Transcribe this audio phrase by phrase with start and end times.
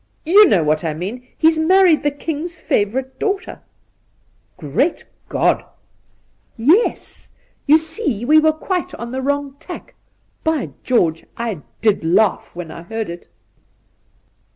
[0.25, 1.27] You know what I mean.
[1.37, 3.61] He married the king's favourite daughter.'
[4.57, 5.63] 'Great God!'
[6.57, 7.33] V Ind una Nairn 125'
[7.67, 9.93] Yes, You see, we were quite on the wrong tack.
[10.43, 11.27] By George!
[11.37, 13.27] I did laugh when I heard it.'